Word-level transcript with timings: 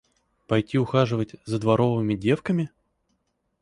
Пойти 0.47 0.79
ухаживать 0.79 1.35
за 1.45 1.59
дворовыми 1.59 2.15
девками? 2.15 2.71